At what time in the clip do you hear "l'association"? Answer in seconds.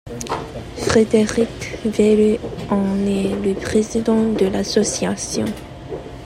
4.47-5.45